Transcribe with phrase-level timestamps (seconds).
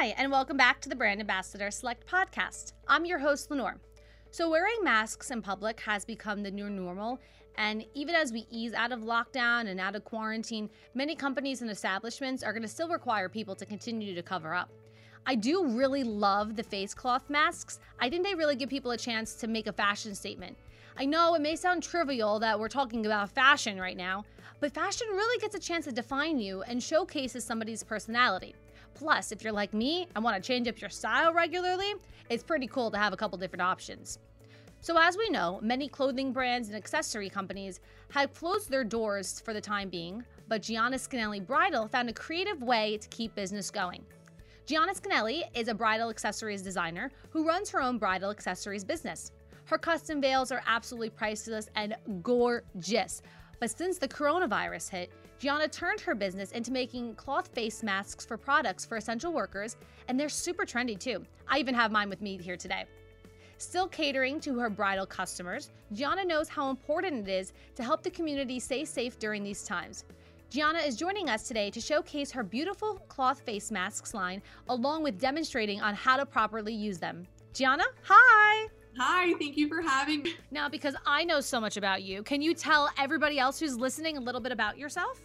[0.00, 2.72] Hi, and welcome back to the Brand Ambassador Select podcast.
[2.88, 3.76] I'm your host, Lenore.
[4.30, 7.20] So, wearing masks in public has become the new normal.
[7.58, 11.70] And even as we ease out of lockdown and out of quarantine, many companies and
[11.70, 14.70] establishments are going to still require people to continue to cover up.
[15.26, 17.78] I do really love the face cloth masks.
[17.98, 20.56] I think they really give people a chance to make a fashion statement.
[20.96, 24.24] I know it may sound trivial that we're talking about fashion right now,
[24.60, 28.54] but fashion really gets a chance to define you and showcases somebody's personality.
[28.94, 31.94] Plus, if you're like me and want to change up your style regularly,
[32.28, 34.18] it's pretty cool to have a couple different options.
[34.82, 37.80] So, as we know, many clothing brands and accessory companies
[38.12, 42.62] have closed their doors for the time being, but Gianna Scanelli Bridal found a creative
[42.62, 44.04] way to keep business going.
[44.64, 49.32] Gianna Scanelli is a bridal accessories designer who runs her own bridal accessories business.
[49.66, 53.20] Her custom veils are absolutely priceless and gorgeous.
[53.58, 58.36] But since the coronavirus hit, Gianna turned her business into making cloth face masks for
[58.36, 61.24] products for essential workers, and they're super trendy too.
[61.48, 62.84] I even have mine with me here today.
[63.56, 68.10] Still catering to her bridal customers, Gianna knows how important it is to help the
[68.10, 70.04] community stay safe during these times.
[70.50, 75.18] Gianna is joining us today to showcase her beautiful cloth face masks line, along with
[75.18, 77.26] demonstrating on how to properly use them.
[77.54, 78.68] Gianna, hi!
[78.98, 80.34] Hi, thank you for having me.
[80.50, 84.18] Now, because I know so much about you, can you tell everybody else who's listening
[84.18, 85.22] a little bit about yourself?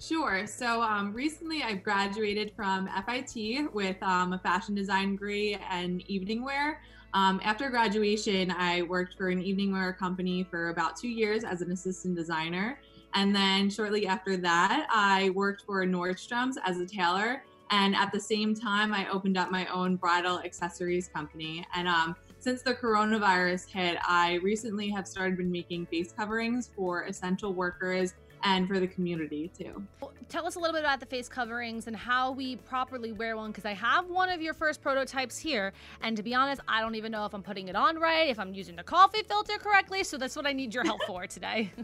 [0.00, 0.46] Sure.
[0.46, 6.44] So um, recently I've graduated from FIT with um, a fashion design degree and evening
[6.44, 6.82] wear.
[7.14, 11.62] Um, after graduation, I worked for an evening wear company for about two years as
[11.62, 12.80] an assistant designer.
[13.14, 17.44] And then shortly after that, I worked for Nordstrom's as a tailor.
[17.70, 21.64] And at the same time, I opened up my own bridal accessories company.
[21.74, 27.04] And um, since the coronavirus hit, I recently have started been making face coverings for
[27.04, 29.82] essential workers and for the community too.
[30.28, 33.50] Tell us a little bit about the face coverings and how we properly wear one
[33.50, 35.72] because I have one of your first prototypes here.
[36.02, 38.38] And to be honest, I don't even know if I'm putting it on right, if
[38.38, 40.04] I'm using the coffee filter correctly.
[40.04, 41.72] So that's what I need your help for today.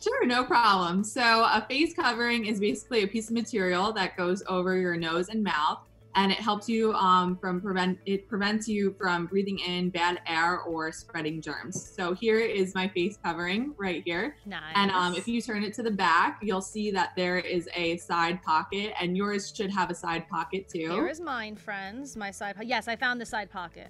[0.00, 1.02] Sure, no problem.
[1.02, 5.28] So, a face covering is basically a piece of material that goes over your nose
[5.28, 5.80] and mouth,
[6.14, 10.60] and it helps you um, from prevent it prevents you from breathing in bad air
[10.60, 11.92] or spreading germs.
[11.96, 14.36] So, here is my face covering right here.
[14.46, 14.62] Nice.
[14.74, 17.96] And um, if you turn it to the back, you'll see that there is a
[17.98, 20.90] side pocket, and yours should have a side pocket too.
[20.90, 22.16] Here is mine, friends.
[22.16, 22.56] My side.
[22.56, 23.88] Po- yes, I found the side pocket.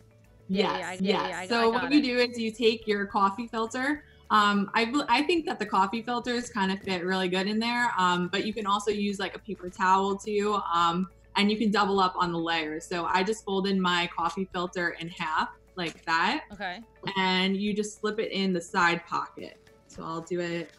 [0.48, 1.00] Yes, yeah, yes.
[1.00, 2.02] yeah, yeah, I- so what you it.
[2.02, 4.04] do is you take your coffee filter.
[4.30, 7.90] Um, I I think that the coffee filters kind of fit really good in there.
[7.98, 10.58] Um, but you can also use like a paper towel too.
[10.74, 12.84] Um, and you can double up on the layers.
[12.84, 16.80] So I just folded my coffee filter in half like that, Okay.
[17.16, 19.56] and you just slip it in the side pocket.
[19.86, 20.72] So I'll do it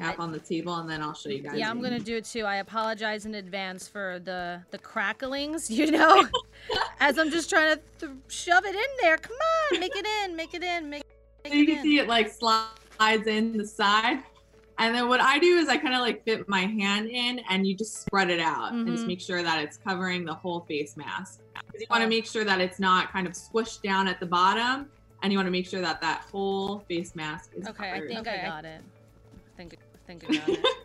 [0.00, 1.54] half on the table, and then I'll show you guys.
[1.56, 2.42] Yeah, I'm gonna do it too.
[2.44, 6.26] I apologize in advance for the the cracklings, you know,
[7.00, 9.16] as I'm just trying to th- shove it in there.
[9.18, 9.36] Come
[9.72, 11.04] on, make it in, make it in, make,
[11.44, 11.82] make So you can in.
[11.84, 14.24] see it like slides in the side.
[14.80, 17.66] And then what I do is I kind of like fit my hand in and
[17.66, 19.08] you just spread it out and just Mhm.
[19.08, 21.40] make sure that it's covering the whole face mask.
[21.66, 24.26] Because you want to make sure that it's not kind of squished down at the
[24.26, 24.90] bottom
[25.22, 28.08] and you want to make sure that that whole face mask is Okay, I covered.
[28.08, 28.80] think I got it.
[29.34, 30.64] I think I think I got it.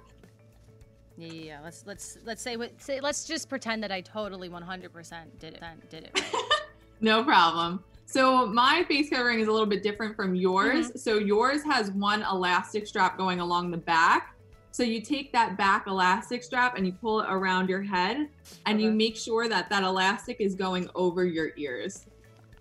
[1.18, 1.60] Yeah, yeah, yeah.
[1.64, 3.00] Let's let's let's say what say.
[3.00, 5.64] Let's just pretend that I totally 100% did it.
[5.90, 6.44] Did it right.
[7.00, 7.86] No problem.
[8.06, 10.90] So my face covering is a little bit different from yours.
[10.90, 10.98] Mm-hmm.
[10.98, 14.36] So yours has one elastic strap going along the back.
[14.72, 18.28] So you take that back elastic strap and you pull it around your head
[18.66, 22.06] and you make sure that that elastic is going over your ears.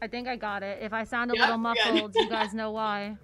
[0.00, 0.80] I think I got it.
[0.80, 3.16] If I sound a Yep, little muffled, you guys know why.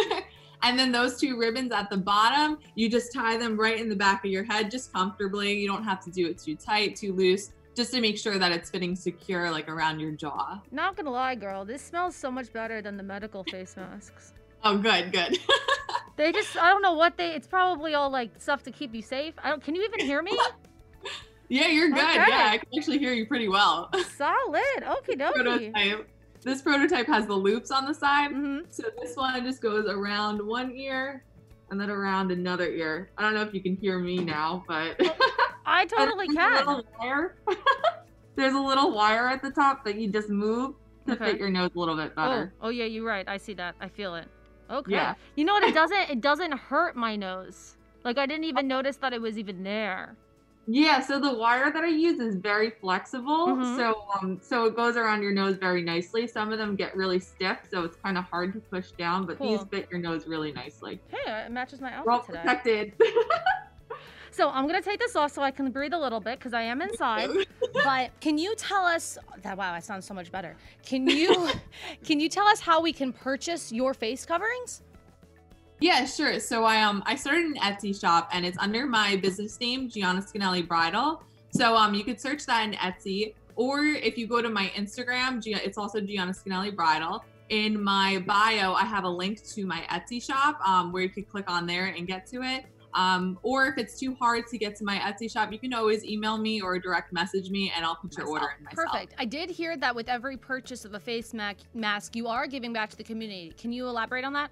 [0.62, 3.96] and then those two ribbons at the bottom, you just tie them right in the
[3.96, 5.52] back of your head just comfortably.
[5.58, 8.52] You don't have to do it too tight, too loose, just to make sure that
[8.52, 10.60] it's fitting secure like around your jaw.
[10.70, 11.64] Not gonna lie, girl.
[11.64, 14.32] This smells so much better than the medical face masks.
[14.62, 15.38] Oh, good, good.
[16.20, 17.30] They just I don't know what they.
[17.30, 19.32] It's probably all like stuff to keep you safe.
[19.42, 19.64] I don't.
[19.64, 20.38] Can you even hear me?
[21.48, 21.96] yeah, you're good.
[21.98, 22.26] Okay.
[22.28, 23.90] Yeah, I can actually hear you pretty well.
[24.18, 24.60] Solid.
[24.82, 26.04] Okie dokie.
[26.42, 28.32] This prototype has the loops on the side.
[28.32, 31.24] hmm So this one just goes around one ear
[31.70, 33.10] and then around another ear.
[33.16, 35.00] I don't know if you can hear me now, but
[35.66, 36.66] I totally There's a can.
[36.66, 37.36] little wire.
[38.36, 40.74] There's a little wire at the top that you just move
[41.06, 41.24] to Okay.
[41.32, 42.54] fit your nose a little bit Oh, better.
[42.62, 43.28] oh yeah, you're right.
[43.28, 43.74] I see that.
[43.80, 44.28] I feel it.
[44.70, 44.92] Okay.
[44.92, 45.14] Yeah.
[45.36, 45.64] You know what?
[45.64, 46.10] It doesn't.
[46.10, 47.76] It doesn't hurt my nose.
[48.04, 50.16] Like I didn't even notice that it was even there.
[50.66, 53.48] Yeah, so the wire that I use is very flexible.
[53.48, 53.76] Mhm.
[53.76, 56.26] So um so it goes around your nose very nicely.
[56.28, 59.38] Some of them get really stiff, so it's kind of hard to push down, but
[59.40, 61.00] these fit your nose really nicely.
[61.08, 62.38] Hey, it matches my outfit Well today.
[62.40, 62.92] protected.
[64.32, 66.62] So I'm gonna take this off so I can breathe a little bit because I
[66.62, 67.30] am inside.
[67.72, 69.56] but can you tell us that?
[69.56, 70.56] Wow, I sound so much better.
[70.84, 71.50] Can you
[72.04, 74.82] can you tell us how we can purchase your face coverings?
[75.80, 76.38] Yeah, sure.
[76.40, 80.20] So I um I started an Etsy shop and it's under my business name, Gianna
[80.20, 81.22] Scanelli Bridal.
[81.50, 85.44] So um you could search that in Etsy, or if you go to my Instagram,
[85.44, 87.24] it's also Gianna Scanelli Bridal.
[87.48, 91.28] In my bio, I have a link to my Etsy shop um, where you could
[91.28, 92.64] click on there and get to it.
[92.94, 96.04] Um, or if it's too hard to get to my Etsy shop, you can always
[96.04, 98.88] email me or direct message me and I'll put your order in myself.
[98.92, 99.14] Perfect.
[99.18, 101.32] I did hear that with every purchase of a face
[101.74, 103.52] mask, you are giving back to the community.
[103.56, 104.50] Can you elaborate on that?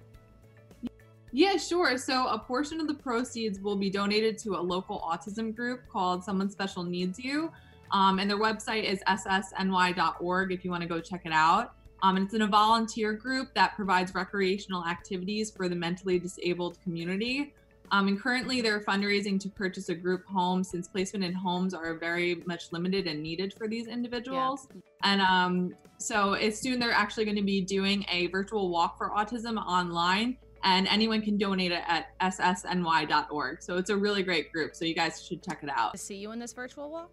[1.31, 1.97] Yeah, sure.
[1.97, 6.23] So a portion of the proceeds will be donated to a local autism group called
[6.23, 7.51] Someone Special Needs You.
[7.91, 11.73] Um, and their website is ssny.org if you want to go check it out.
[12.01, 16.81] Um, and it's in a volunteer group that provides recreational activities for the mentally disabled
[16.81, 17.53] community.
[17.91, 21.95] Um, and currently, they're fundraising to purchase a group home since placement in homes are
[21.95, 24.67] very much limited and needed for these individuals.
[24.73, 24.81] Yeah.
[25.03, 29.09] And um, so, it's soon they're actually going to be doing a virtual walk for
[29.09, 33.61] autism online, and anyone can donate it at ssny.org.
[33.61, 34.75] So, it's a really great group.
[34.75, 35.97] So, you guys should check it out.
[35.99, 37.09] See you in this virtual walk?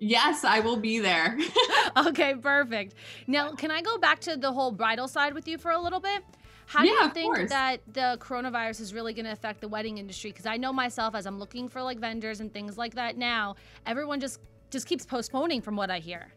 [0.00, 1.36] Yes, I will be there.
[1.96, 2.94] okay, perfect.
[3.26, 6.00] Now, can I go back to the whole bridal side with you for a little
[6.00, 6.22] bit?
[6.68, 7.48] How do you think course.
[7.48, 10.30] that the coronavirus is really going to affect the wedding industry?
[10.30, 13.56] Because I know myself, as I'm looking for like vendors and things like that now,
[13.86, 16.28] everyone just just keeps postponing, from what I hear.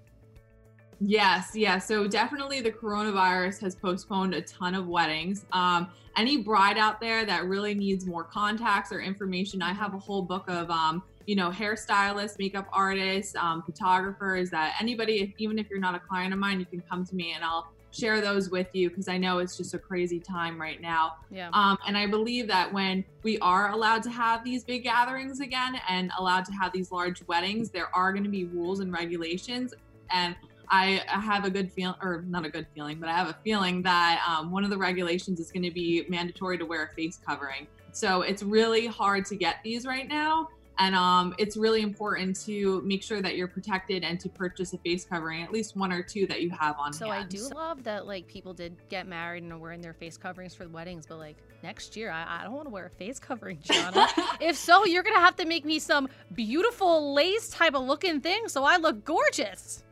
[1.02, 1.80] Yes, yeah.
[1.80, 5.46] So definitely the coronavirus has postponed a ton of weddings.
[5.52, 10.00] Um, any bride out there that really needs more contacts or information, I have a
[10.00, 15.60] whole book of um, you know, hairstylists, makeup artists, um, photographers, that anybody, if, even
[15.60, 18.22] if you're not a client of mine, you can come to me and I'll share
[18.22, 21.16] those with you because I know it's just a crazy time right now.
[21.30, 21.50] Yeah.
[21.54, 25.80] Um, and I believe that when we are allowed to have these big gatherings again
[25.88, 29.74] and allowed to have these large weddings, there are going to be rules and regulations.
[30.10, 30.36] And
[30.70, 33.82] I have a good feeling, or not a good feeling, but I have a feeling
[33.82, 37.20] that um, one of the regulations is going to be mandatory to wear a face
[37.26, 37.68] covering.
[37.92, 40.48] So it's really hard to get these right now.
[40.80, 44.78] And um, it's really important to make sure that you're protected and to purchase a
[44.80, 47.26] face covering, at least one or two that you have on so hand.
[47.26, 50.18] I do so- love that like people did get married and are wearing their face
[50.18, 52.90] coverings for the weddings, but like next year, I, I don't want to wear a
[52.90, 54.08] face covering, Gianna.
[54.42, 58.48] if so, you're gonna have to make me some beautiful lace type of looking thing
[58.48, 59.84] so I look gorgeous.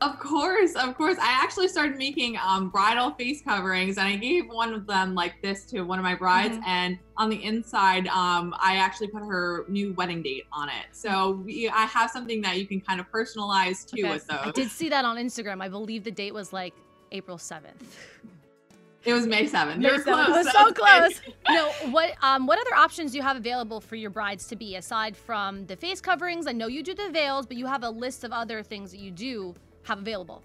[0.00, 1.18] Of course, of course.
[1.18, 5.42] I actually started making um, bridal face coverings, and I gave one of them like
[5.42, 6.54] this to one of my brides.
[6.54, 6.68] Mm-hmm.
[6.68, 10.86] And on the inside, um, I actually put her new wedding date on it.
[10.92, 14.14] So we, I have something that you can kind of personalize too okay.
[14.14, 14.38] with those.
[14.40, 15.62] I did see that on Instagram.
[15.62, 16.72] I believe the date was like
[17.12, 17.98] April seventh.
[19.04, 19.80] It was May seventh.
[19.80, 20.04] May 7th.
[20.04, 20.28] Close.
[20.28, 21.20] It was so close.
[21.48, 24.76] no, what um what other options do you have available for your brides to be
[24.76, 26.46] aside from the face coverings?
[26.46, 29.00] I know you do the veils, but you have a list of other things that
[29.00, 29.54] you do
[29.84, 30.42] have available?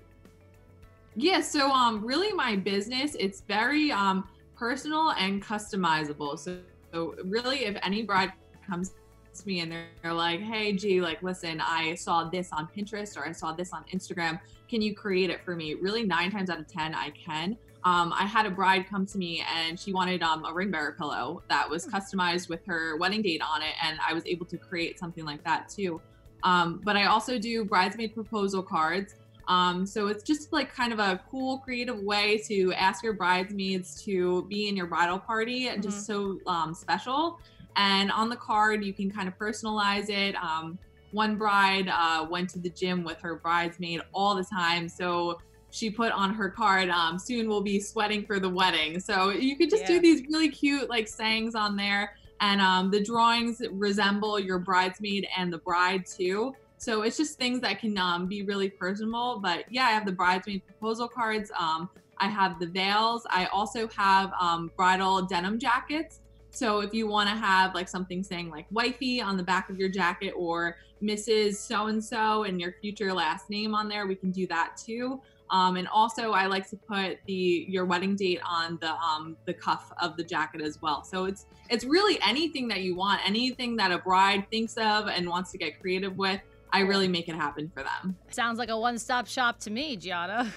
[1.16, 6.38] Yeah, so um really my business, it's very um personal and customizable.
[6.40, 6.60] So,
[6.94, 8.34] so really if any bride
[8.68, 8.94] comes
[9.34, 13.18] to me and they're, they're like, hey G, like listen, I saw this on Pinterest
[13.18, 14.40] or I saw this on Instagram.
[14.70, 15.76] Can you create it for me?
[15.76, 17.58] Really nine times out of ten I can.
[17.86, 20.94] Um, I had a bride come to me and she wanted um, a ring bearer
[20.94, 21.92] pillow that was hmm.
[21.96, 25.44] customized with her wedding date on it, and I was able to create something like
[25.44, 26.02] that too.
[26.44, 29.16] Um, but I also do bridesmaid proposal cards.
[29.48, 34.04] Um, so it's just like kind of a cool, creative way to ask your bridesmaids
[34.04, 35.92] to be in your bridal party and mm-hmm.
[35.92, 37.40] just so um, special.
[37.76, 40.36] And on the card, you can kind of personalize it.
[40.36, 40.80] Um,
[41.12, 44.90] one bride uh, went to the gym with her bridesmaid all the time.
[44.90, 45.40] So
[45.72, 49.00] she put on her card, um, soon we'll be sweating for the wedding.
[49.00, 49.90] So you could just yeah.
[49.90, 52.16] do these really cute like sayings on there.
[52.40, 56.56] And um, the drawings resemble your bridesmaid and the bride too.
[56.86, 59.40] So it's just things that can um, be really personal.
[59.40, 61.52] But yeah, I have the bridesmaid proposal cards.
[61.60, 61.90] Um,
[62.20, 63.26] I have the veils.
[63.32, 66.20] I also have um, bridal denim jackets.
[66.52, 69.80] So if you want to have like something saying like wifey on the back of
[69.80, 71.56] your jacket or Mrs.
[71.56, 75.20] So and so and your future last name on there, we can do that too.
[75.50, 79.54] Um, and also, I like to put the your wedding date on the um, the
[79.54, 81.04] cuff of the jacket as well.
[81.04, 85.28] So it's it's really anything that you want, anything that a bride thinks of and
[85.28, 86.42] wants to get creative with.
[86.76, 88.18] I really make it happen for them.
[88.32, 90.54] Sounds like a one stop shop to me, Gianna.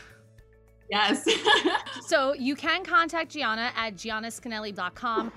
[0.90, 1.25] Yes.
[2.08, 5.30] so you can contact Gianna at giannascanelli.com.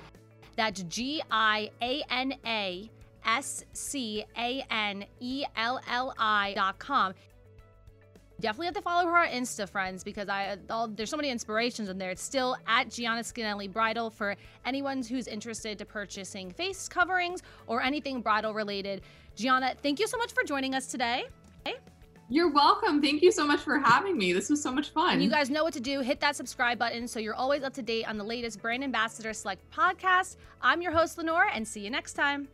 [0.56, 2.90] That's G I A N A
[3.24, 7.14] S C A N E L L I.com.
[8.42, 11.90] definitely have to follow her on Insta, friends, because I all, there's so many inspirations
[11.90, 12.12] in there.
[12.12, 17.82] It's still at Gianna Scanelli Bridal for anyone who's interested to purchasing face coverings or
[17.82, 19.02] anything bridal related.
[19.36, 21.26] Gianna, thank you so much for joining us today.
[22.34, 23.02] You're welcome.
[23.02, 24.32] Thank you so much for having me.
[24.32, 25.16] This was so much fun.
[25.16, 26.00] And you guys know what to do.
[26.00, 29.34] Hit that subscribe button so you're always up to date on the latest Brand Ambassador
[29.34, 30.38] Select podcast.
[30.62, 32.48] I'm your host, Lenore, and see you next time.